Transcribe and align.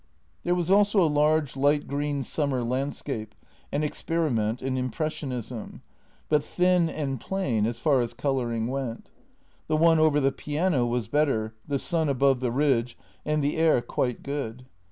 There 0.43 0.55
was 0.55 0.71
also 0.71 0.99
a 0.99 1.03
large 1.05 1.55
light 1.55 1.87
green 1.87 2.23
summer 2.23 2.63
landscape— 2.63 3.35
an 3.71 3.83
experiment 3.83 4.59
in 4.59 4.75
impressionism— 4.75 5.83
but 6.27 6.43
thin 6.43 6.89
and 6.89 7.21
plain 7.21 7.67
as 7.67 7.77
far 7.77 8.01
as 8.01 8.15
colouring 8.15 8.65
went. 8.65 9.11
The 9.67 9.77
one 9.77 9.99
over 9.99 10.19
the 10.19 10.31
piano 10.31 10.87
was 10.87 11.07
better, 11.07 11.53
the 11.67 11.77
sun 11.77 12.09
above 12.09 12.39
the 12.39 12.51
ridge 12.51 12.97
and 13.27 13.43
the 13.43 13.57
air 13.57 13.79
quite 13.79 14.23
good. 14.23 14.65